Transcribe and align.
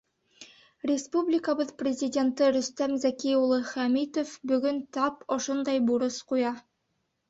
Республикабыҙ 0.91 1.73
Президенты 1.83 2.49
Рөстәм 2.57 2.97
Зәки 3.05 3.37
улы 3.43 3.63
Хәмитов 3.71 4.35
бөгөн 4.55 4.85
тап 5.01 5.25
ошондай 5.41 5.89
бурыс 5.89 6.23
ҡуя. 6.35 6.61